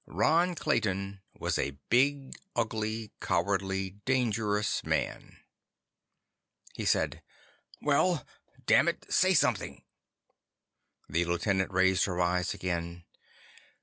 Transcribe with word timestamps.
Ron 0.07 0.55
Clayton 0.55 1.21
was 1.37 1.59
a 1.59 1.77
big, 1.91 2.33
ugly, 2.55 3.11
cowardly, 3.21 3.99
dangerous 4.03 4.83
man. 4.83 5.37
He 6.73 6.85
said: 6.85 7.21
"Well? 7.83 8.25
Dammit, 8.65 9.05
say 9.13 9.35
something!" 9.35 9.83
The 11.07 11.25
lieutenant 11.25 11.69
raised 11.71 12.05
her 12.05 12.19
eyes 12.19 12.55
again. 12.55 13.03